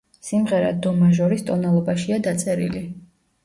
[0.27, 2.87] სიმღერა დო მაჟორის ტონალობაშია დაწერილი.